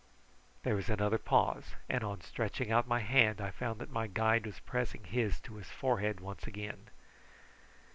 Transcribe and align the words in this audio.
There 0.63 0.75
was 0.75 0.89
another 0.89 1.19
pause, 1.19 1.75
and 1.87 2.03
on 2.03 2.21
stretching 2.21 2.71
out 2.71 2.87
my 2.87 3.01
hand 3.01 3.39
I 3.39 3.51
found 3.51 3.79
that 3.79 3.91
my 3.91 4.07
guide 4.07 4.47
was 4.47 4.57
pressing 4.57 5.03
his 5.03 5.39
to 5.41 5.57
his 5.57 5.69
forehead 5.69 6.19
once 6.19 6.47
again. 6.47 6.89